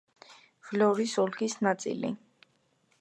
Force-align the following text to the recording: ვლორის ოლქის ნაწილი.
ვლორის 0.69 1.13
ოლქის 1.25 1.57
ნაწილი. 1.67 2.13